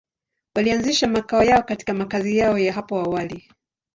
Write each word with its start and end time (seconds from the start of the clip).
Walianzisha 0.55 1.07
makao 1.07 1.43
yao 1.43 1.63
katika 1.63 1.93
makazi 1.93 2.37
yao 2.37 2.57
ya 2.57 2.73
hapo 2.73 2.99
awali. 2.99 3.49